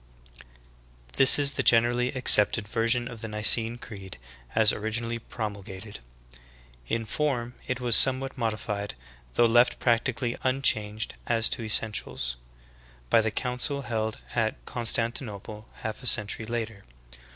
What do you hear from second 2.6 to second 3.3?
version of the